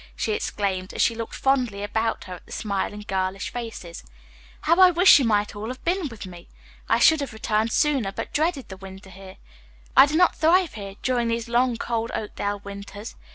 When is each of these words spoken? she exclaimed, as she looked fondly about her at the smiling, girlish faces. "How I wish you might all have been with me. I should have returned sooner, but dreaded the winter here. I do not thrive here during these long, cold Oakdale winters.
she 0.15 0.31
exclaimed, 0.31 0.95
as 0.95 1.01
she 1.03 1.13
looked 1.13 1.35
fondly 1.35 1.83
about 1.83 2.23
her 2.23 2.33
at 2.37 2.45
the 2.47 2.51
smiling, 2.51 3.05
girlish 3.07 3.51
faces. 3.51 4.03
"How 4.61 4.77
I 4.77 4.89
wish 4.89 5.19
you 5.19 5.25
might 5.25 5.55
all 5.55 5.67
have 5.67 5.85
been 5.85 6.07
with 6.07 6.25
me. 6.25 6.47
I 6.89 6.97
should 6.97 7.19
have 7.21 7.33
returned 7.33 7.71
sooner, 7.71 8.11
but 8.11 8.33
dreaded 8.33 8.69
the 8.69 8.77
winter 8.77 9.11
here. 9.11 9.37
I 9.95 10.07
do 10.07 10.15
not 10.15 10.35
thrive 10.35 10.73
here 10.73 10.95
during 11.03 11.27
these 11.27 11.47
long, 11.47 11.77
cold 11.77 12.09
Oakdale 12.15 12.61
winters. 12.63 13.15